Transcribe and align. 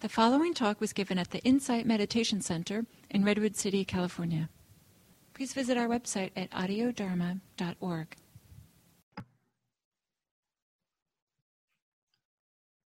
The 0.00 0.08
following 0.08 0.54
talk 0.54 0.80
was 0.80 0.94
given 0.94 1.18
at 1.18 1.30
the 1.30 1.40
Insight 1.40 1.84
Meditation 1.84 2.40
Center 2.40 2.86
in 3.10 3.22
Redwood 3.22 3.54
City, 3.54 3.84
California. 3.84 4.48
Please 5.34 5.52
visit 5.52 5.76
our 5.76 5.88
website 5.88 6.30
at 6.34 6.50
audiodharma.org. 6.52 8.16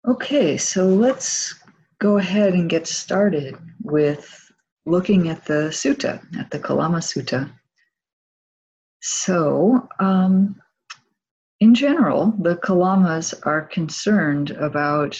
Okay, 0.05 0.57
so 0.57 0.85
let's 0.85 1.55
go 1.99 2.17
ahead 2.17 2.53
and 2.53 2.69
get 2.69 2.87
started 2.87 3.55
with 3.81 4.51
looking 4.85 5.29
at 5.29 5.45
the 5.45 5.69
sutta, 5.71 6.21
at 6.37 6.51
the 6.51 6.59
Kalama 6.59 6.97
Sutta. 6.97 7.49
So, 9.01 9.87
um, 9.99 10.61
in 11.61 11.73
general, 11.73 12.33
the 12.37 12.57
Kalamas 12.57 13.33
are 13.45 13.61
concerned 13.61 14.51
about 14.51 15.17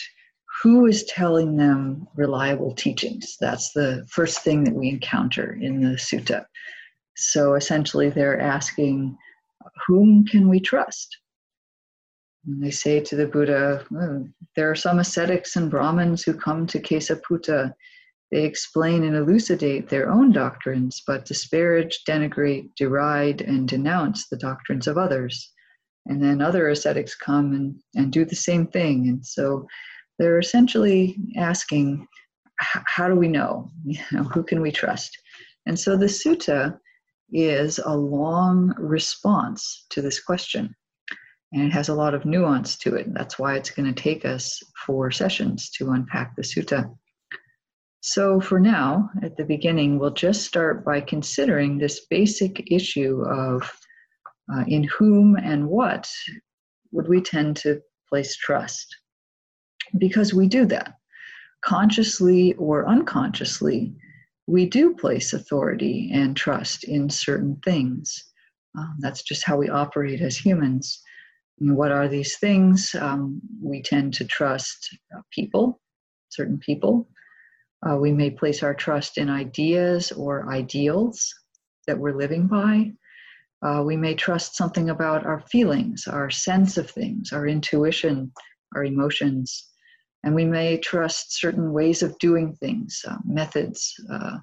who 0.62 0.86
is 0.86 1.04
telling 1.06 1.56
them 1.56 2.08
reliable 2.16 2.74
teachings? 2.74 3.38
That's 3.40 3.72
the 3.74 4.06
first 4.10 4.42
thing 4.42 4.64
that 4.64 4.74
we 4.74 4.90
encounter 4.90 5.58
in 5.62 5.82
the 5.82 5.98
sutta. 5.98 6.46
So 7.16 7.56
essentially, 7.56 8.10
they're 8.10 8.40
asking, 8.40 9.18
whom 9.88 10.26
can 10.26 10.48
we 10.48 10.60
trust? 10.60 11.18
And 12.46 12.64
they 12.64 12.72
say 12.72 13.00
to 13.02 13.16
the 13.16 13.28
Buddha, 13.28 13.86
oh, 13.96 14.28
there 14.56 14.72
are 14.72 14.76
some 14.76 15.00
ascetics 15.00 15.56
and 15.56 15.70
Brahmins 15.70 16.24
who 16.24 16.34
come 16.34 16.66
to 16.68 16.80
Kesaputta. 16.80 17.74
They 18.32 18.44
explain 18.46 19.04
and 19.04 19.16
elucidate 19.16 19.90
their 19.90 20.10
own 20.10 20.32
doctrines, 20.32 21.04
but 21.06 21.26
disparage, 21.26 22.04
denigrate, 22.08 22.70
deride, 22.78 23.42
and 23.42 23.68
denounce 23.68 24.28
the 24.28 24.38
doctrines 24.38 24.88
of 24.88 24.98
others. 24.98 25.52
And 26.06 26.24
then 26.24 26.42
other 26.42 26.70
ascetics 26.70 27.16
come 27.16 27.54
and, 27.54 27.76
and 27.96 28.12
do 28.14 28.24
the 28.24 28.36
same 28.36 28.68
thing. 28.68 29.08
And 29.10 29.26
so 29.26 29.68
they're 30.18 30.40
essentially 30.40 31.18
asking, 31.36 32.08
how 32.60 33.08
do 33.08 33.16
we 33.16 33.28
know? 33.28 33.70
You 33.86 34.00
know, 34.12 34.24
who 34.24 34.44
can 34.44 34.62
we 34.62 34.72
trust? 34.72 35.18
And 35.66 35.80
so 35.80 35.96
the 35.96 36.06
sutta 36.06 36.78
is 37.32 37.80
a 37.80 37.96
long 37.96 38.74
response 38.78 39.86
to 39.92 40.02
this 40.02 40.20
question. 40.20 40.76
And 41.54 41.64
it 41.64 41.72
has 41.72 41.90
a 41.90 41.94
lot 41.94 42.14
of 42.14 42.26
nuance 42.26 42.78
to 42.80 42.96
it. 42.96 43.14
That's 43.14 43.40
why 43.40 43.56
it's 43.56 43.70
going 43.70 43.94
to 43.94 44.02
take 44.02 44.26
us 44.26 44.62
four 44.86 45.12
sessions 45.12 45.70
to 45.72 45.92
unpack 45.92 46.36
the 46.36 46.42
sutta. 46.42 46.94
So, 48.02 48.40
for 48.40 48.60
now, 48.60 49.10
at 49.24 49.38
the 49.38 49.46
beginning, 49.46 49.98
we'll 49.98 50.14
just 50.14 50.46
start 50.46 50.86
by 50.86 51.02
considering 51.02 51.78
this 51.78 52.06
basic 52.10 52.72
issue 52.72 53.24
of 53.24 53.70
uh, 54.54 54.64
in 54.68 54.84
whom 54.84 55.36
and 55.36 55.68
what 55.68 56.10
would 56.92 57.08
we 57.08 57.22
tend 57.22 57.58
to 57.58 57.82
place 58.10 58.36
trust 58.36 58.96
because 59.98 60.34
we 60.34 60.48
do 60.48 60.66
that. 60.66 60.96
Consciously 61.62 62.54
or 62.54 62.88
unconsciously 62.88 63.94
we 64.48 64.66
do 64.66 64.96
place 64.96 65.34
authority 65.34 66.10
and 66.14 66.36
trust 66.36 66.86
in 66.86 67.10
certain 67.10 67.60
things. 67.66 68.24
Um, 68.78 68.96
that's 69.00 69.22
just 69.22 69.46
how 69.46 69.58
we 69.58 69.70
operate 69.70 70.22
as 70.22 70.38
humans. 70.38 71.02
And 71.60 71.76
what 71.76 71.92
are 71.92 72.08
these 72.08 72.38
things? 72.38 72.96
Um, 73.00 73.42
we 73.62 73.82
tend 73.82 74.14
to 74.16 74.26
trust 74.26 74.90
uh, 75.16 75.22
people 75.32 75.82
certain 76.30 76.58
people. 76.60 77.08
Uh, 77.88 77.96
we 77.96 78.12
may 78.12 78.30
place 78.30 78.64
our 78.64 78.74
trust 78.74 79.18
in 79.18 79.30
ideas 79.30 80.12
or 80.12 80.52
ideals 80.52 81.34
that 81.88 81.98
we're 81.98 82.18
living 82.18 82.48
by. 82.48 82.92
Uh, 83.62 83.82
we 83.86 83.96
may 83.96 84.14
trust 84.14 84.56
something 84.56 84.90
about 84.90 85.26
our 85.26 85.42
feelings 85.50 86.06
our 86.08 86.30
sense 86.30 86.78
of 86.78 86.88
things 86.92 87.34
our 87.34 87.48
intuition 87.48 88.32
our 88.76 88.84
emotions 88.84 89.70
and 90.24 90.34
we 90.34 90.46
may 90.46 90.78
trust 90.78 91.40
certain 91.40 91.72
ways 91.72 92.02
of 92.02 92.18
doing 92.20 92.56
things, 92.56 93.02
uh, 93.08 93.18
methods. 93.26 93.94
Uh, 94.12 94.38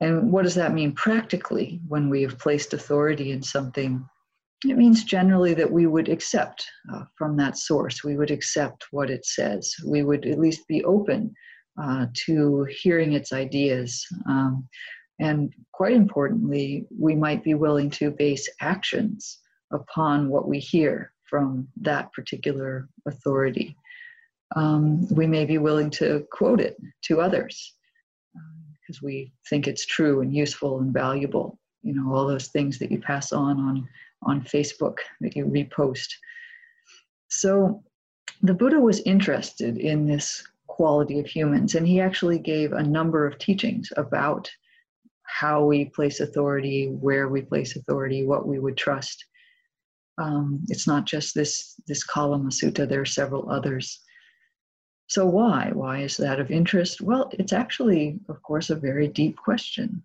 and 0.00 0.32
what 0.32 0.42
does 0.42 0.54
that 0.56 0.74
mean 0.74 0.92
practically 0.92 1.80
when 1.88 2.10
we 2.10 2.22
have 2.22 2.38
placed 2.38 2.74
authority 2.74 3.32
in 3.32 3.42
something? 3.42 4.04
It 4.66 4.76
means 4.76 5.04
generally 5.04 5.54
that 5.54 5.70
we 5.70 5.86
would 5.86 6.08
accept 6.08 6.66
uh, 6.92 7.04
from 7.16 7.36
that 7.36 7.56
source, 7.58 8.02
we 8.02 8.16
would 8.16 8.30
accept 8.30 8.86
what 8.90 9.10
it 9.10 9.24
says, 9.24 9.74
we 9.86 10.02
would 10.02 10.26
at 10.26 10.38
least 10.38 10.66
be 10.66 10.82
open 10.84 11.34
uh, 11.80 12.06
to 12.26 12.66
hearing 12.82 13.12
its 13.12 13.32
ideas. 13.32 14.04
Um, 14.26 14.68
and 15.20 15.52
quite 15.72 15.94
importantly, 15.94 16.86
we 16.98 17.14
might 17.14 17.44
be 17.44 17.54
willing 17.54 17.90
to 17.90 18.10
base 18.10 18.48
actions 18.60 19.38
upon 19.72 20.28
what 20.28 20.48
we 20.48 20.58
hear 20.58 21.13
from 21.34 21.66
that 21.80 22.12
particular 22.12 22.88
authority. 23.08 23.76
Um, 24.54 25.08
we 25.08 25.26
may 25.26 25.44
be 25.44 25.58
willing 25.58 25.90
to 25.98 26.24
quote 26.30 26.60
it 26.60 26.76
to 27.06 27.20
others 27.20 27.74
because 28.32 29.02
um, 29.02 29.06
we 29.06 29.32
think 29.50 29.66
it's 29.66 29.84
true 29.84 30.20
and 30.20 30.32
useful 30.32 30.78
and 30.78 30.92
valuable. 30.92 31.58
You 31.82 31.94
know, 31.94 32.14
all 32.14 32.28
those 32.28 32.46
things 32.46 32.78
that 32.78 32.92
you 32.92 33.00
pass 33.00 33.32
on 33.32 33.58
on, 33.58 33.88
on 34.22 34.42
Facebook 34.42 34.98
that 35.22 35.34
you 35.34 35.46
repost. 35.46 36.06
So 37.26 37.82
the 38.42 38.54
Buddha 38.54 38.78
was 38.78 39.00
interested 39.00 39.76
in 39.76 40.06
this 40.06 40.46
quality 40.68 41.18
of 41.18 41.26
humans, 41.26 41.74
and 41.74 41.84
he 41.84 42.00
actually 42.00 42.38
gave 42.38 42.72
a 42.72 42.82
number 42.84 43.26
of 43.26 43.38
teachings 43.38 43.92
about 43.96 44.48
how 45.24 45.64
we 45.64 45.86
place 45.86 46.20
authority, 46.20 46.90
where 46.90 47.26
we 47.26 47.42
place 47.42 47.74
authority, 47.74 48.24
what 48.24 48.46
we 48.46 48.60
would 48.60 48.76
trust. 48.76 49.24
Um, 50.18 50.62
it's 50.68 50.86
not 50.86 51.06
just 51.06 51.34
this 51.34 51.74
this 51.86 52.04
Kalama 52.04 52.50
Sutta. 52.50 52.88
There 52.88 53.00
are 53.00 53.06
several 53.06 53.50
others. 53.50 54.00
So 55.06 55.26
why? 55.26 55.70
Why 55.72 56.00
is 56.00 56.16
that 56.16 56.40
of 56.40 56.50
interest? 56.50 57.00
Well, 57.00 57.30
it's 57.32 57.52
actually, 57.52 58.20
of 58.28 58.42
course, 58.42 58.70
a 58.70 58.76
very 58.76 59.08
deep 59.08 59.36
question. 59.36 60.02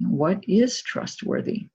What 0.00 0.42
is 0.48 0.82
trustworthy? 0.82 1.68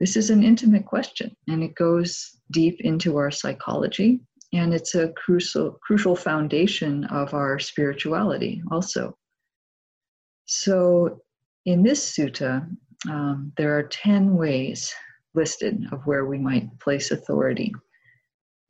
This 0.00 0.16
is 0.16 0.30
an 0.30 0.42
intimate 0.42 0.84
question, 0.84 1.36
and 1.48 1.62
it 1.62 1.76
goes 1.76 2.36
deep 2.50 2.80
into 2.80 3.16
our 3.16 3.30
psychology, 3.30 4.20
and 4.52 4.74
it's 4.74 4.96
a 4.96 5.12
crucial 5.12 5.78
crucial 5.82 6.16
foundation 6.16 7.04
of 7.04 7.34
our 7.34 7.58
spirituality 7.58 8.62
also. 8.70 9.16
So, 10.46 11.22
in 11.66 11.84
this 11.84 12.16
sutta, 12.16 12.68
um, 13.08 13.52
there 13.56 13.78
are 13.78 13.84
ten 13.84 14.34
ways 14.34 14.92
listed 15.34 15.86
of 15.92 16.02
where 16.06 16.26
we 16.26 16.38
might 16.38 16.78
place 16.80 17.10
authority. 17.10 17.72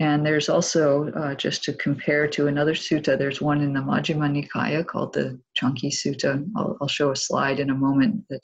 And 0.00 0.26
there's 0.26 0.48
also, 0.48 1.10
uh, 1.12 1.34
just 1.34 1.62
to 1.64 1.72
compare 1.74 2.26
to 2.28 2.48
another 2.48 2.74
sutta, 2.74 3.16
there's 3.16 3.40
one 3.40 3.60
in 3.60 3.72
the 3.72 3.80
Majjhima 3.80 4.28
Nikaya 4.28 4.84
called 4.84 5.12
the 5.12 5.40
Chanki 5.60 5.92
Sutta. 5.92 6.44
I'll, 6.56 6.76
I'll 6.80 6.88
show 6.88 7.12
a 7.12 7.16
slide 7.16 7.60
in 7.60 7.70
a 7.70 7.74
moment 7.74 8.24
that 8.28 8.42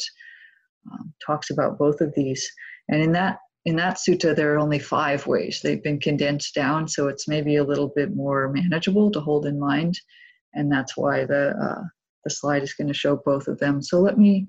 um, 0.92 1.12
talks 1.24 1.50
about 1.50 1.78
both 1.78 2.00
of 2.00 2.14
these. 2.14 2.48
And 2.88 3.02
in 3.02 3.12
that 3.12 3.38
in 3.64 3.76
that 3.76 3.96
sutta, 3.96 4.34
there 4.34 4.54
are 4.54 4.58
only 4.58 4.78
five 4.78 5.26
ways. 5.26 5.60
They've 5.62 5.82
been 5.82 6.00
condensed 6.00 6.54
down, 6.54 6.88
so 6.88 7.08
it's 7.08 7.28
maybe 7.28 7.56
a 7.56 7.64
little 7.64 7.92
bit 7.94 8.14
more 8.14 8.50
manageable 8.50 9.10
to 9.10 9.20
hold 9.20 9.44
in 9.44 9.58
mind. 9.58 9.98
And 10.54 10.70
that's 10.72 10.96
why 10.96 11.24
the 11.24 11.50
uh, 11.50 11.82
the 12.24 12.30
slide 12.30 12.62
is 12.62 12.74
going 12.74 12.88
to 12.88 12.94
show 12.94 13.20
both 13.24 13.48
of 13.48 13.58
them. 13.58 13.82
So 13.82 14.00
let 14.00 14.16
me 14.16 14.46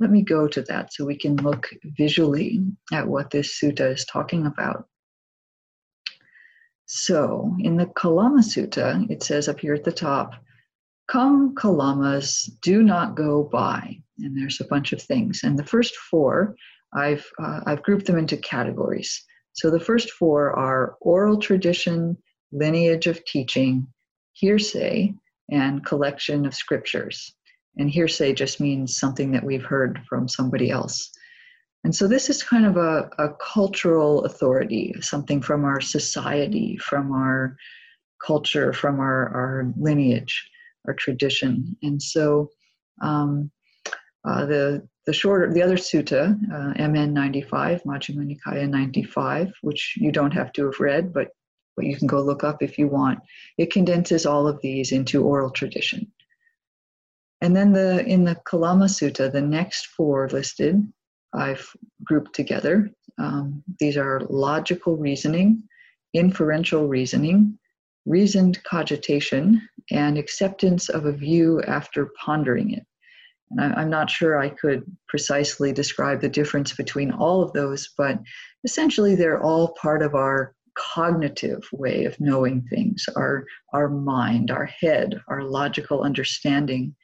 let 0.00 0.10
me 0.10 0.22
go 0.22 0.48
to 0.48 0.62
that 0.62 0.92
so 0.92 1.04
we 1.04 1.16
can 1.16 1.36
look 1.36 1.68
visually 1.96 2.64
at 2.92 3.06
what 3.06 3.30
this 3.30 3.58
sutta 3.58 3.92
is 3.92 4.04
talking 4.04 4.46
about. 4.46 4.88
So, 6.86 7.56
in 7.60 7.76
the 7.76 7.86
Kalama 7.86 8.40
Sutta, 8.40 9.10
it 9.10 9.22
says 9.22 9.48
up 9.48 9.60
here 9.60 9.74
at 9.74 9.84
the 9.84 9.92
top, 9.92 10.34
Come, 11.08 11.54
Kalamas, 11.54 12.50
do 12.60 12.82
not 12.82 13.14
go 13.14 13.42
by. 13.42 13.98
And 14.18 14.36
there's 14.36 14.60
a 14.60 14.66
bunch 14.66 14.92
of 14.92 15.02
things. 15.02 15.42
And 15.44 15.58
the 15.58 15.64
first 15.64 15.96
four, 15.96 16.56
I've, 16.94 17.26
uh, 17.42 17.60
I've 17.66 17.82
grouped 17.82 18.06
them 18.06 18.18
into 18.18 18.36
categories. 18.36 19.24
So, 19.52 19.70
the 19.70 19.80
first 19.80 20.10
four 20.10 20.52
are 20.52 20.96
oral 21.00 21.38
tradition, 21.38 22.16
lineage 22.52 23.06
of 23.06 23.24
teaching, 23.24 23.86
hearsay, 24.32 25.14
and 25.50 25.84
collection 25.84 26.46
of 26.46 26.54
scriptures. 26.54 27.34
And 27.76 27.90
hearsay 27.90 28.34
just 28.34 28.60
means 28.60 28.96
something 28.96 29.32
that 29.32 29.44
we've 29.44 29.64
heard 29.64 30.00
from 30.08 30.28
somebody 30.28 30.70
else. 30.70 31.10
And 31.84 31.94
so 31.94 32.08
this 32.08 32.30
is 32.30 32.42
kind 32.42 32.64
of 32.64 32.76
a, 32.76 33.10
a 33.18 33.34
cultural 33.34 34.24
authority, 34.24 34.94
something 35.00 35.42
from 35.42 35.64
our 35.64 35.80
society, 35.80 36.78
from 36.78 37.12
our 37.12 37.56
culture, 38.24 38.72
from 38.72 39.00
our, 39.00 39.28
our 39.28 39.72
lineage, 39.76 40.48
our 40.86 40.94
tradition. 40.94 41.76
And 41.82 42.00
so 42.00 42.50
um, 43.02 43.50
uh, 44.24 44.46
the 44.46 44.88
the 45.06 45.12
shorter, 45.12 45.52
the 45.52 45.62
other 45.62 45.76
sutta, 45.76 46.34
uh, 46.50 46.88
MN 46.88 47.12
95, 47.12 47.82
Majjhima 47.82 48.24
Nikaya 48.24 48.68
95, 48.68 49.52
which 49.60 49.96
you 49.98 50.10
don't 50.10 50.32
have 50.32 50.52
to 50.54 50.64
have 50.64 50.80
read, 50.80 51.12
but, 51.12 51.28
but 51.76 51.84
you 51.84 51.96
can 51.96 52.06
go 52.06 52.22
look 52.22 52.42
up 52.42 52.62
if 52.62 52.78
you 52.78 52.88
want, 52.88 53.18
it 53.58 53.70
condenses 53.70 54.24
all 54.24 54.48
of 54.48 54.60
these 54.62 54.92
into 54.92 55.22
oral 55.22 55.50
tradition. 55.50 56.10
And 57.44 57.54
then 57.54 57.74
the 57.74 58.02
in 58.06 58.24
the 58.24 58.36
Kalama 58.46 58.86
Sutta, 58.86 59.30
the 59.30 59.42
next 59.42 59.88
four 59.88 60.26
listed, 60.30 60.82
I've 61.34 61.68
grouped 62.02 62.34
together. 62.34 62.88
Um, 63.18 63.62
these 63.78 63.98
are 63.98 64.22
logical 64.30 64.96
reasoning, 64.96 65.62
inferential 66.14 66.88
reasoning, 66.88 67.58
reasoned 68.06 68.64
cogitation, 68.64 69.60
and 69.90 70.16
acceptance 70.16 70.88
of 70.88 71.04
a 71.04 71.12
view 71.12 71.60
after 71.64 72.08
pondering 72.18 72.70
it. 72.70 72.86
And 73.50 73.60
I, 73.60 73.82
am 73.82 73.90
not 73.90 74.08
sure 74.08 74.38
I 74.38 74.48
could 74.48 74.82
precisely 75.06 75.70
describe 75.70 76.22
the 76.22 76.30
difference 76.30 76.72
between 76.72 77.12
all 77.12 77.42
of 77.42 77.52
those, 77.52 77.90
but 77.98 78.18
essentially 78.64 79.16
they're 79.16 79.42
all 79.42 79.76
part 79.82 80.00
of 80.00 80.14
our 80.14 80.54
cognitive 80.76 81.62
way 81.72 82.06
of 82.06 82.18
knowing 82.18 82.62
things, 82.62 83.04
our, 83.16 83.44
our 83.74 83.90
mind, 83.90 84.50
our 84.50 84.64
head, 84.64 85.20
our 85.28 85.42
logical 85.42 86.02
understanding. 86.02 86.94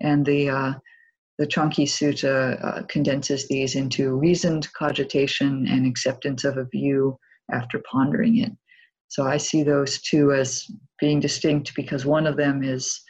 And 0.00 0.24
the, 0.24 0.48
uh, 0.48 0.72
the 1.38 1.46
Chanki 1.46 1.84
Sutta 1.84 2.62
uh, 2.64 2.82
condenses 2.88 3.48
these 3.48 3.74
into 3.74 4.16
reasoned 4.16 4.72
cogitation 4.74 5.66
and 5.68 5.86
acceptance 5.86 6.44
of 6.44 6.56
a 6.56 6.64
view 6.64 7.18
after 7.52 7.82
pondering 7.90 8.38
it. 8.38 8.52
So 9.08 9.26
I 9.26 9.38
see 9.38 9.62
those 9.62 10.00
two 10.00 10.32
as 10.32 10.66
being 11.00 11.18
distinct 11.18 11.74
because 11.74 12.06
one 12.06 12.26
of 12.26 12.36
them 12.36 12.62
is 12.62 13.00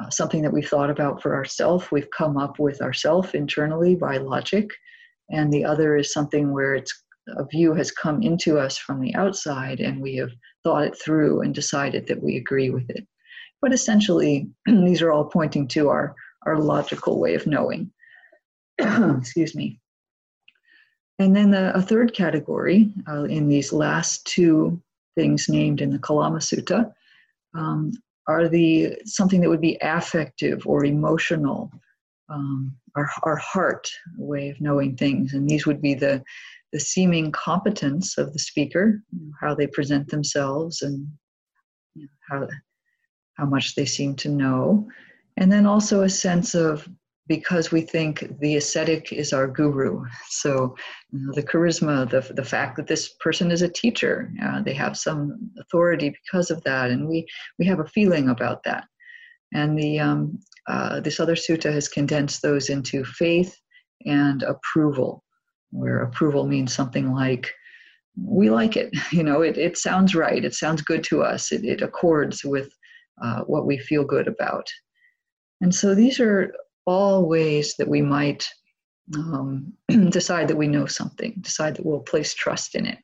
uh, 0.00 0.08
something 0.10 0.42
that 0.42 0.52
we've 0.52 0.68
thought 0.68 0.90
about 0.90 1.22
for 1.22 1.34
ourselves, 1.34 1.86
we've 1.92 2.10
come 2.16 2.36
up 2.36 2.58
with 2.58 2.80
ourselves 2.80 3.34
internally 3.34 3.94
by 3.94 4.16
logic, 4.16 4.70
and 5.30 5.52
the 5.52 5.64
other 5.64 5.96
is 5.96 6.12
something 6.12 6.52
where 6.52 6.74
it's 6.74 7.04
a 7.28 7.44
view 7.46 7.74
has 7.74 7.90
come 7.90 8.22
into 8.22 8.58
us 8.58 8.76
from 8.76 9.00
the 9.00 9.14
outside 9.14 9.80
and 9.80 10.00
we 10.00 10.16
have 10.16 10.30
thought 10.62 10.84
it 10.84 10.96
through 10.98 11.40
and 11.40 11.54
decided 11.54 12.06
that 12.06 12.22
we 12.22 12.36
agree 12.36 12.70
with 12.70 12.88
it. 12.90 13.06
But 13.64 13.72
essentially, 13.72 14.50
these 14.66 15.00
are 15.00 15.10
all 15.10 15.24
pointing 15.24 15.66
to 15.68 15.88
our, 15.88 16.14
our 16.44 16.58
logical 16.58 17.18
way 17.18 17.34
of 17.34 17.46
knowing. 17.46 17.90
Excuse 18.78 19.54
me. 19.54 19.80
And 21.18 21.34
then 21.34 21.50
the, 21.50 21.74
a 21.74 21.80
third 21.80 22.12
category 22.12 22.92
uh, 23.08 23.24
in 23.24 23.48
these 23.48 23.72
last 23.72 24.26
two 24.26 24.82
things 25.14 25.48
named 25.48 25.80
in 25.80 25.88
the 25.88 25.98
Kalama 25.98 26.40
Sutta 26.40 26.92
um, 27.54 27.92
are 28.28 28.48
the 28.48 28.98
something 29.06 29.40
that 29.40 29.48
would 29.48 29.62
be 29.62 29.78
affective 29.80 30.66
or 30.66 30.84
emotional, 30.84 31.72
um, 32.28 32.70
our, 32.96 33.08
our 33.22 33.36
heart 33.36 33.88
way 34.18 34.50
of 34.50 34.60
knowing 34.60 34.94
things. 34.94 35.32
And 35.32 35.48
these 35.48 35.64
would 35.64 35.80
be 35.80 35.94
the, 35.94 36.22
the 36.74 36.80
seeming 36.80 37.32
competence 37.32 38.18
of 38.18 38.34
the 38.34 38.38
speaker, 38.40 39.00
how 39.40 39.54
they 39.54 39.68
present 39.68 40.08
themselves 40.08 40.82
and 40.82 41.08
how, 42.28 42.46
how 43.34 43.46
much 43.46 43.74
they 43.74 43.86
seem 43.86 44.14
to 44.16 44.28
know. 44.28 44.88
And 45.36 45.50
then 45.50 45.66
also 45.66 46.02
a 46.02 46.08
sense 46.08 46.54
of 46.54 46.88
because 47.26 47.72
we 47.72 47.80
think 47.80 48.38
the 48.40 48.56
ascetic 48.56 49.12
is 49.12 49.32
our 49.32 49.46
guru. 49.46 50.04
So 50.28 50.76
you 51.10 51.20
know, 51.20 51.32
the 51.32 51.42
charisma, 51.42 52.08
the, 52.08 52.32
the 52.34 52.44
fact 52.44 52.76
that 52.76 52.86
this 52.86 53.14
person 53.20 53.50
is 53.50 53.62
a 53.62 53.68
teacher, 53.68 54.30
uh, 54.42 54.62
they 54.62 54.74
have 54.74 54.96
some 54.96 55.50
authority 55.58 56.10
because 56.10 56.50
of 56.50 56.62
that, 56.64 56.90
and 56.90 57.08
we, 57.08 57.26
we 57.58 57.64
have 57.66 57.80
a 57.80 57.86
feeling 57.86 58.28
about 58.28 58.62
that. 58.64 58.84
And 59.54 59.78
the, 59.78 60.00
um, 60.00 60.38
uh, 60.68 61.00
this 61.00 61.20
other 61.20 61.34
sutta 61.34 61.72
has 61.72 61.88
condensed 61.88 62.42
those 62.42 62.68
into 62.68 63.04
faith 63.04 63.56
and 64.04 64.42
approval, 64.42 65.24
where 65.70 66.02
approval 66.02 66.46
means 66.46 66.74
something 66.74 67.12
like, 67.12 67.50
we 68.22 68.50
like 68.50 68.76
it, 68.76 68.94
you 69.12 69.22
know, 69.22 69.40
it, 69.40 69.56
it 69.56 69.78
sounds 69.78 70.14
right, 70.14 70.44
it 70.44 70.54
sounds 70.54 70.82
good 70.82 71.02
to 71.04 71.22
us, 71.22 71.52
it, 71.52 71.64
it 71.64 71.80
accords 71.80 72.44
with 72.44 72.70
uh, 73.22 73.42
what 73.42 73.66
we 73.66 73.78
feel 73.78 74.04
good 74.04 74.28
about. 74.28 74.66
And 75.60 75.74
so 75.74 75.94
these 75.94 76.20
are 76.20 76.54
all 76.86 77.26
ways 77.26 77.74
that 77.78 77.88
we 77.88 78.02
might 78.02 78.46
um, 79.14 79.72
decide 80.10 80.48
that 80.48 80.56
we 80.56 80.68
know 80.68 80.86
something, 80.86 81.36
decide 81.40 81.76
that 81.76 81.86
we'll 81.86 82.00
place 82.00 82.34
trust 82.34 82.74
in 82.74 82.86
it. 82.86 82.98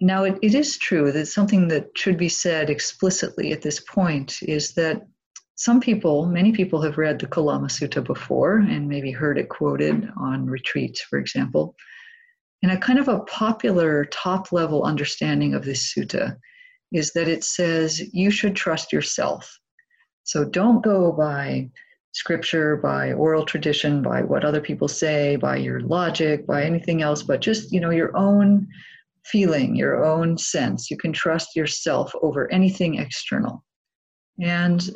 Now, 0.00 0.24
it, 0.24 0.38
it 0.42 0.54
is 0.54 0.76
true 0.76 1.12
that 1.12 1.26
something 1.26 1.68
that 1.68 1.96
should 1.96 2.18
be 2.18 2.28
said 2.28 2.68
explicitly 2.68 3.52
at 3.52 3.62
this 3.62 3.80
point 3.80 4.38
is 4.42 4.74
that 4.74 5.02
some 5.56 5.80
people, 5.80 6.26
many 6.26 6.50
people 6.50 6.82
have 6.82 6.98
read 6.98 7.20
the 7.20 7.28
Kalama 7.28 7.68
Sutta 7.68 8.02
before 8.02 8.56
and 8.56 8.88
maybe 8.88 9.12
heard 9.12 9.38
it 9.38 9.48
quoted 9.48 10.08
on 10.16 10.46
retreats, 10.46 11.00
for 11.02 11.18
example. 11.18 11.76
And 12.62 12.72
a 12.72 12.78
kind 12.78 12.98
of 12.98 13.08
a 13.08 13.20
popular 13.20 14.06
top 14.06 14.50
level 14.50 14.82
understanding 14.82 15.54
of 15.54 15.64
this 15.64 15.94
sutta 15.94 16.36
is 16.94 17.12
that 17.12 17.28
it 17.28 17.44
says 17.44 18.00
you 18.14 18.30
should 18.30 18.54
trust 18.56 18.92
yourself. 18.92 19.58
So 20.22 20.44
don't 20.44 20.82
go 20.82 21.12
by 21.12 21.70
scripture, 22.12 22.76
by 22.76 23.12
oral 23.12 23.44
tradition, 23.44 24.00
by 24.00 24.22
what 24.22 24.44
other 24.44 24.60
people 24.60 24.86
say, 24.86 25.34
by 25.36 25.56
your 25.56 25.80
logic, 25.80 26.46
by 26.46 26.62
anything 26.62 27.02
else, 27.02 27.24
but 27.24 27.40
just, 27.40 27.72
you 27.72 27.80
know, 27.80 27.90
your 27.90 28.16
own 28.16 28.68
feeling, 29.26 29.74
your 29.74 30.04
own 30.04 30.38
sense. 30.38 30.90
You 30.90 30.96
can 30.96 31.12
trust 31.12 31.56
yourself 31.56 32.12
over 32.22 32.50
anything 32.52 32.94
external. 33.00 33.64
And 34.40 34.88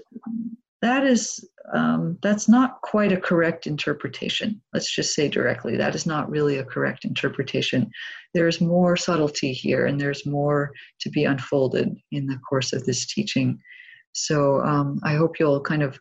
that 0.81 1.05
is 1.05 1.45
um, 1.73 2.19
that's 2.23 2.49
not 2.49 2.81
quite 2.83 3.13
a 3.13 3.21
correct 3.21 3.67
interpretation. 3.67 4.61
Let's 4.73 4.95
just 4.95 5.15
say 5.15 5.29
directly 5.29 5.77
that 5.77 5.95
is 5.95 6.07
not 6.07 6.31
really 6.31 6.59
a 6.59 6.65
correct 6.65 7.05
interpretation. 7.05 7.91
There's 8.35 8.61
more 8.61 8.97
subtlety 8.97 9.53
here, 9.53 9.87
and 9.87 10.01
there's 10.01 10.27
more 10.27 10.73
to 11.01 11.11
be 11.11 11.25
unfolded 11.25 11.97
in 12.13 12.27
the 12.27 12.39
course 12.49 12.73
of 12.73 12.85
this 12.85 13.07
teaching. 13.07 13.59
So 14.13 14.61
um, 14.63 15.01
I 15.03 15.15
hope 15.15 15.39
you'll 15.39 15.61
kind 15.61 15.83
of 15.83 15.99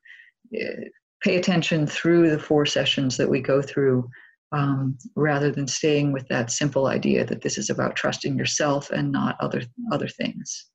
uh, 0.55 0.85
pay 1.21 1.37
attention 1.37 1.87
through 1.87 2.29
the 2.29 2.39
four 2.39 2.65
sessions 2.65 3.17
that 3.17 3.29
we 3.29 3.41
go 3.41 3.61
through 3.61 4.09
um, 4.51 4.97
rather 5.15 5.51
than 5.51 5.67
staying 5.67 6.13
with 6.13 6.27
that 6.29 6.51
simple 6.51 6.87
idea 6.87 7.25
that 7.25 7.41
this 7.41 7.57
is 7.57 7.69
about 7.69 7.95
trusting 7.95 8.37
yourself 8.37 8.89
and 8.91 9.11
not 9.11 9.35
other 9.41 9.61
other 9.91 10.07
things 10.07 10.67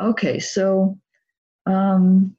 okay 0.00 0.38
so 0.38 0.96
um, 1.66 2.34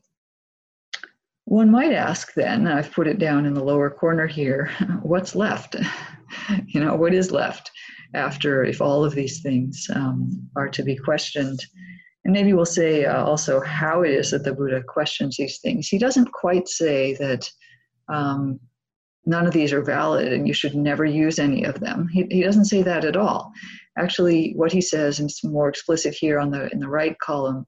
one 1.50 1.69
might 1.69 1.92
ask 1.92 2.34
then 2.36 2.68
i've 2.68 2.92
put 2.92 3.07
it 3.07 3.19
down 3.19 3.46
in 3.46 3.54
the 3.54 3.63
lower 3.63 3.90
corner 3.90 4.28
here 4.28 4.72
what's 5.01 5.36
left 5.36 5.75
you 6.66 6.80
know 6.80 6.96
what 6.96 7.13
is 7.13 7.31
left 7.31 7.72
after 8.13 8.63
if 8.63 8.81
all 8.81 9.04
of 9.04 9.13
these 9.13 9.42
things 9.42 9.88
um, 9.94 10.50
are 10.56 10.69
to 10.69 10.84
be 10.84 10.96
questioned 10.96 11.60
and 12.25 12.34
maybe 12.34 12.54
we'll 12.54 12.66
say 12.66 13.06
uh, 13.06 13.24
also 13.24 13.62
how 13.62 14.01
it 14.04 14.12
is 14.12 14.31
that 14.31 14.44
the 14.44 14.54
Buddha 14.54 14.84
questions 14.84 15.38
these 15.38 15.60
things. 15.60 15.88
He 15.88 15.98
doesn't 15.98 16.31
quite 16.31 16.68
say 16.68 17.16
that 17.16 17.50
um, 18.07 18.60
none 19.25 19.45
of 19.45 19.54
these 19.54 19.72
are 19.72 19.81
valid 19.81 20.34
and 20.34 20.48
you 20.48 20.54
should 20.54 20.75
never 20.75 21.06
use 21.06 21.40
any 21.40 21.63
of 21.63 21.80
them. 21.80 22.07
He, 22.10 22.28
he 22.30 22.44
doesn't 22.44 22.66
say 22.66 22.81
that 22.84 23.06
at 23.06 23.16
all. 23.16 23.52
Actually, 23.98 24.54
what 24.56 24.72
he 24.72 24.81
says, 24.81 25.19
and 25.19 25.30
it's 25.30 25.44
more 25.44 25.69
explicit 25.69 26.13
here 26.13 26.40
on 26.40 26.52
the 26.52 26.69
in 26.72 26.80
the 26.80 26.90
right 26.90 27.18
column, 27.19 27.66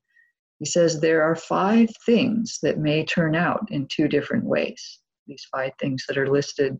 he 0.62 0.66
says 0.66 1.02
there 1.02 1.24
are 1.24 1.36
five 1.36 1.90
things 2.06 2.60
that 2.62 2.77
may 2.77 3.03
turn 3.03 3.36
out 3.36 3.65
in 3.72 3.88
two 3.88 4.08
different 4.08 4.44
ways. 4.44 5.00
These 5.25 5.48
five 5.51 5.72
things 5.80 6.06
that 6.08 6.20
are 6.20 6.30
listed. 6.30 6.80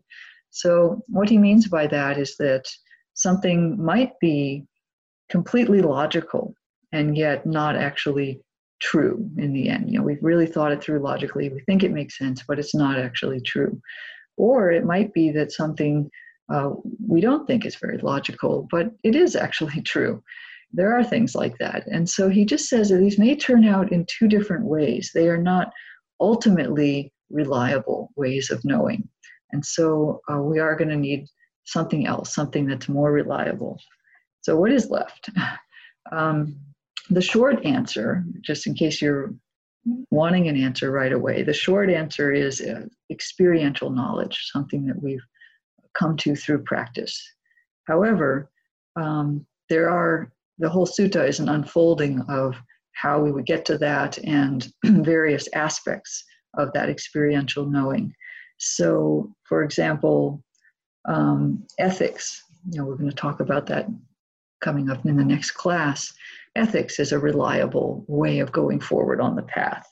So 0.50 1.02
what 1.08 1.28
he 1.28 1.36
means 1.36 1.66
by 1.66 1.88
that 1.88 2.16
is 2.16 2.36
that 2.36 2.64
something 3.14 3.84
might 3.84 4.12
be 4.20 4.66
completely 5.28 5.82
logical 5.82 6.54
and 6.92 7.16
yet 7.16 7.44
not 7.44 7.74
actually 7.74 8.40
true 8.80 9.28
in 9.36 9.52
the 9.52 9.68
end. 9.68 9.90
You 9.90 9.98
know, 9.98 10.04
we've 10.04 10.22
really 10.22 10.46
thought 10.46 10.70
it 10.70 10.80
through 10.80 11.00
logically. 11.00 11.48
We 11.48 11.58
think 11.62 11.82
it 11.82 11.90
makes 11.90 12.16
sense, 12.16 12.44
but 12.46 12.60
it's 12.60 12.76
not 12.76 13.00
actually 13.00 13.40
true. 13.40 13.80
Or 14.36 14.70
it 14.70 14.84
might 14.84 15.12
be 15.12 15.32
that 15.32 15.50
something 15.50 16.08
uh, 16.48 16.70
we 17.04 17.20
don't 17.20 17.48
think 17.48 17.66
is 17.66 17.74
very 17.74 17.98
logical, 17.98 18.68
but 18.70 18.92
it 19.02 19.16
is 19.16 19.34
actually 19.34 19.82
true. 19.94 20.22
There 20.72 20.96
are 20.96 21.04
things 21.04 21.34
like 21.34 21.58
that. 21.58 21.86
And 21.86 22.08
so 22.08 22.28
he 22.28 22.44
just 22.44 22.68
says 22.68 22.88
that 22.88 22.98
these 22.98 23.18
may 23.18 23.36
turn 23.36 23.64
out 23.64 23.92
in 23.92 24.06
two 24.06 24.26
different 24.28 24.64
ways. 24.64 25.10
They 25.14 25.28
are 25.28 25.42
not 25.42 25.72
ultimately 26.20 27.12
reliable 27.30 28.10
ways 28.16 28.50
of 28.50 28.64
knowing. 28.64 29.08
And 29.52 29.64
so 29.64 30.20
uh, 30.32 30.40
we 30.40 30.58
are 30.58 30.76
going 30.76 30.88
to 30.88 30.96
need 30.96 31.26
something 31.64 32.06
else, 32.06 32.34
something 32.34 32.66
that's 32.66 32.88
more 32.88 33.12
reliable. 33.12 33.78
So, 34.40 34.56
what 34.56 34.72
is 34.72 34.90
left? 34.90 35.30
Um, 36.10 36.56
the 37.10 37.22
short 37.22 37.64
answer, 37.64 38.24
just 38.40 38.66
in 38.66 38.74
case 38.74 39.00
you're 39.00 39.32
wanting 40.10 40.48
an 40.48 40.56
answer 40.56 40.90
right 40.90 41.12
away, 41.12 41.44
the 41.44 41.54
short 41.54 41.88
answer 41.90 42.32
is 42.32 42.60
uh, 42.60 42.86
experiential 43.08 43.88
knowledge, 43.88 44.50
something 44.52 44.84
that 44.86 45.00
we've 45.00 45.24
come 45.94 46.16
to 46.18 46.34
through 46.34 46.64
practice. 46.64 47.22
However, 47.86 48.50
um, 48.96 49.46
there 49.68 49.90
are 49.90 50.32
the 50.62 50.68
whole 50.68 50.86
sutta 50.86 51.28
is 51.28 51.40
an 51.40 51.48
unfolding 51.48 52.20
of 52.28 52.54
how 52.92 53.20
we 53.20 53.32
would 53.32 53.46
get 53.46 53.64
to 53.66 53.76
that 53.78 54.16
and 54.18 54.72
various 54.84 55.48
aspects 55.54 56.24
of 56.56 56.72
that 56.72 56.88
experiential 56.88 57.66
knowing. 57.66 58.14
So, 58.58 59.34
for 59.44 59.64
example, 59.64 60.42
um, 61.08 61.66
ethics, 61.78 62.40
you 62.70 62.78
know, 62.78 62.86
we're 62.86 62.96
going 62.96 63.10
to 63.10 63.16
talk 63.16 63.40
about 63.40 63.66
that 63.66 63.88
coming 64.62 64.88
up 64.88 65.04
in 65.04 65.16
the 65.16 65.24
next 65.24 65.50
class 65.50 66.14
ethics 66.54 67.00
is 67.00 67.12
a 67.12 67.18
reliable 67.18 68.04
way 68.06 68.38
of 68.38 68.52
going 68.52 68.78
forward 68.80 69.20
on 69.20 69.34
the 69.34 69.42
path. 69.42 69.86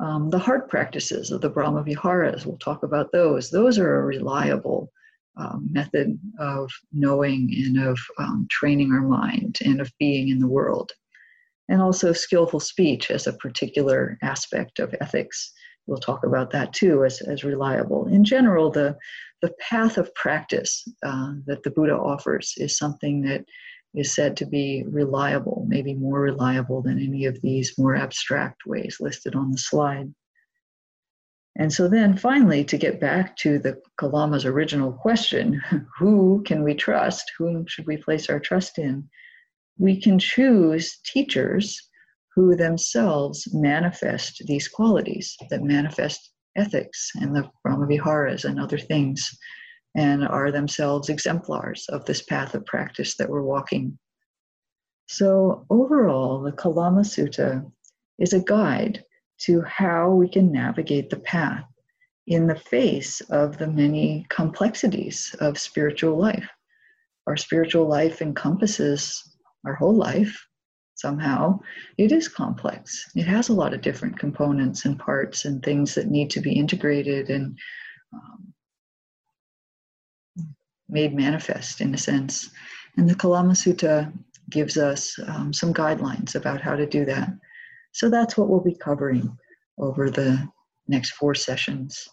Um, 0.00 0.30
the 0.30 0.38
heart 0.38 0.68
practices 0.68 1.30
of 1.30 1.42
the 1.42 1.50
Brahma 1.50 1.84
Viharas, 1.84 2.44
we'll 2.44 2.58
talk 2.58 2.82
about 2.82 3.12
those. 3.12 3.50
Those 3.50 3.78
are 3.78 4.00
a 4.00 4.04
reliable 4.04 4.90
um, 5.36 5.68
method 5.70 6.18
of 6.38 6.70
knowing 6.92 7.50
and 7.64 7.78
of 7.86 7.98
um, 8.18 8.46
training 8.50 8.92
our 8.92 9.00
mind 9.00 9.58
and 9.64 9.80
of 9.80 9.90
being 9.98 10.28
in 10.28 10.38
the 10.38 10.48
world. 10.48 10.92
and 11.68 11.80
also 11.80 12.12
skillful 12.12 12.60
speech 12.60 13.10
as 13.10 13.26
a 13.26 13.32
particular 13.34 14.18
aspect 14.22 14.78
of 14.78 14.94
ethics. 15.00 15.52
We'll 15.86 15.98
talk 15.98 16.24
about 16.24 16.50
that 16.50 16.72
too 16.72 17.04
as, 17.04 17.20
as 17.22 17.44
reliable. 17.44 18.06
In 18.08 18.24
general, 18.24 18.70
the, 18.70 18.96
the 19.40 19.52
path 19.58 19.96
of 19.98 20.14
practice 20.14 20.86
uh, 21.02 21.32
that 21.46 21.62
the 21.62 21.70
Buddha 21.70 21.96
offers 21.96 22.54
is 22.58 22.76
something 22.76 23.22
that 23.22 23.44
is 23.94 24.14
said 24.14 24.36
to 24.36 24.46
be 24.46 24.84
reliable, 24.86 25.64
maybe 25.68 25.94
more 25.94 26.20
reliable 26.20 26.82
than 26.82 26.98
any 26.98 27.26
of 27.26 27.40
these 27.42 27.76
more 27.78 27.94
abstract 27.96 28.66
ways 28.66 28.98
listed 29.00 29.34
on 29.34 29.50
the 29.50 29.58
slide. 29.58 30.12
And 31.56 31.72
so 31.72 31.86
then 31.86 32.16
finally, 32.16 32.64
to 32.64 32.78
get 32.78 33.00
back 33.00 33.36
to 33.38 33.58
the 33.58 33.80
Kalama's 33.98 34.46
original 34.46 34.92
question, 34.92 35.60
who 35.98 36.42
can 36.46 36.62
we 36.62 36.74
trust? 36.74 37.30
Whom 37.38 37.66
should 37.66 37.86
we 37.86 37.98
place 37.98 38.30
our 38.30 38.40
trust 38.40 38.78
in? 38.78 39.08
We 39.78 40.00
can 40.00 40.18
choose 40.18 40.98
teachers 41.04 41.88
who 42.34 42.56
themselves 42.56 43.48
manifest 43.52 44.42
these 44.46 44.68
qualities, 44.68 45.36
that 45.50 45.62
manifest 45.62 46.30
ethics 46.56 47.10
and 47.14 47.36
the 47.36 47.50
Brahmaviharas 47.66 48.44
and 48.44 48.58
other 48.58 48.78
things, 48.78 49.30
and 49.94 50.26
are 50.26 50.50
themselves 50.50 51.10
exemplars 51.10 51.84
of 51.90 52.06
this 52.06 52.22
path 52.22 52.54
of 52.54 52.64
practice 52.64 53.16
that 53.16 53.28
we're 53.28 53.42
walking. 53.42 53.98
So, 55.08 55.66
overall, 55.68 56.40
the 56.40 56.52
Kalama 56.52 57.02
Sutta 57.02 57.70
is 58.18 58.32
a 58.32 58.40
guide 58.40 59.04
to 59.44 59.62
how 59.62 60.10
we 60.10 60.28
can 60.28 60.52
navigate 60.52 61.10
the 61.10 61.18
path 61.20 61.64
in 62.26 62.46
the 62.46 62.56
face 62.56 63.20
of 63.22 63.58
the 63.58 63.66
many 63.66 64.24
complexities 64.28 65.34
of 65.40 65.58
spiritual 65.58 66.16
life. 66.16 66.48
Our 67.26 67.36
spiritual 67.36 67.88
life 67.88 68.22
encompasses 68.22 69.36
our 69.66 69.74
whole 69.74 69.94
life 69.96 70.46
somehow. 70.94 71.58
It 71.98 72.12
is 72.12 72.28
complex. 72.28 73.10
It 73.14 73.26
has 73.26 73.48
a 73.48 73.54
lot 73.54 73.74
of 73.74 73.80
different 73.80 74.18
components 74.18 74.84
and 74.84 74.98
parts 74.98 75.44
and 75.44 75.62
things 75.62 75.94
that 75.94 76.10
need 76.10 76.30
to 76.30 76.40
be 76.40 76.52
integrated 76.52 77.30
and 77.30 77.58
um, 78.12 78.52
made 80.88 81.14
manifest 81.14 81.80
in 81.80 81.94
a 81.94 81.98
sense. 81.98 82.50
And 82.96 83.08
the 83.08 83.14
Kalama 83.14 83.54
Sutta 83.54 84.12
gives 84.50 84.76
us 84.76 85.18
um, 85.26 85.52
some 85.52 85.72
guidelines 85.72 86.34
about 86.34 86.60
how 86.60 86.76
to 86.76 86.86
do 86.86 87.04
that. 87.06 87.32
So 87.92 88.10
that's 88.10 88.36
what 88.36 88.48
we'll 88.48 88.60
be 88.60 88.74
covering 88.74 89.36
over 89.78 90.10
the 90.10 90.48
next 90.88 91.12
four 91.12 91.34
sessions. 91.34 92.08